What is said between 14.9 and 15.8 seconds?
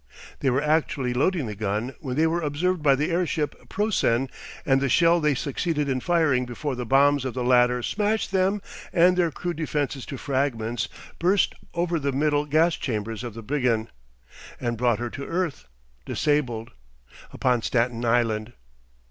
her to earth,